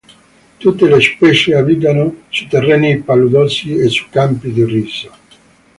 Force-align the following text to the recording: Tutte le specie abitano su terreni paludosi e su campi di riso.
Tutte 0.57 0.87
le 0.87 0.99
specie 0.99 1.53
abitano 1.53 2.23
su 2.29 2.47
terreni 2.47 3.03
paludosi 3.03 3.75
e 3.75 3.87
su 3.89 4.07
campi 4.09 4.51
di 4.51 4.65
riso. 4.65 5.11